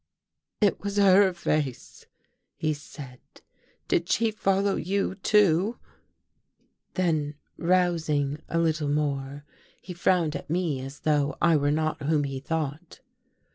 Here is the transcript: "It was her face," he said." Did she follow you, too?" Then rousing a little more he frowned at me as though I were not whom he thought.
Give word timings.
"It 0.61 0.81
was 0.81 0.97
her 0.97 1.31
face," 1.31 2.07
he 2.57 2.73
said." 2.73 3.19
Did 3.87 4.09
she 4.09 4.31
follow 4.31 4.75
you, 4.75 5.13
too?" 5.13 5.77
Then 6.95 7.35
rousing 7.55 8.41
a 8.49 8.57
little 8.57 8.89
more 8.89 9.45
he 9.79 9.93
frowned 9.93 10.35
at 10.35 10.49
me 10.49 10.81
as 10.83 11.01
though 11.01 11.37
I 11.39 11.55
were 11.55 11.69
not 11.69 12.01
whom 12.01 12.23
he 12.23 12.39
thought. 12.39 13.01